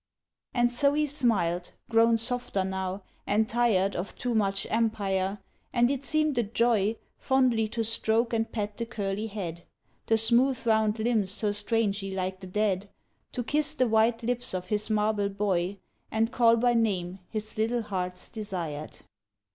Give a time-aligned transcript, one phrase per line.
[0.55, 5.37] And so he smiled, grown softer now, and tired Of too much empire,
[5.71, 9.61] and it seemed a joy Fondly to stroke and pet the curly head,
[10.07, 12.89] The smooth round limbs so strangely like the dead,
[13.33, 15.77] To kiss the white lips of his marble boy
[16.09, 18.97] And call by name his little heart's desired.